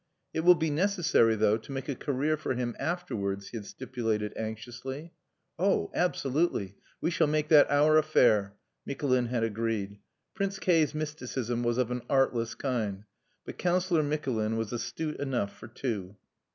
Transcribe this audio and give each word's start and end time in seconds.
"It 0.33 0.39
will 0.39 0.55
be 0.55 0.71
necessary, 0.71 1.35
though, 1.35 1.57
to 1.57 1.71
make 1.71 1.87
a 1.87 1.93
career 1.93 2.35
for 2.35 2.55
him 2.55 2.75
afterwards," 2.79 3.49
he 3.49 3.57
had 3.57 3.67
stipulated 3.67 4.33
anxiously. 4.35 5.13
"Oh! 5.59 5.91
absolutely. 5.93 6.75
We 7.01 7.11
shall 7.11 7.27
make 7.27 7.49
that 7.49 7.69
our 7.69 7.99
affair," 7.99 8.55
Mikulin 8.83 9.27
had 9.27 9.43
agreed. 9.43 9.99
Prince 10.33 10.57
K 10.57 10.83
's 10.83 10.95
mysticism 10.95 11.61
was 11.61 11.77
of 11.77 11.91
an 11.91 12.01
artless 12.09 12.55
kind; 12.55 13.03
but 13.45 13.59
Councillor 13.59 14.01
Mikulin 14.01 14.57
was 14.57 14.73
astute 14.73 15.19
enough 15.19 15.55
for 15.55 15.67
two. 15.67 16.15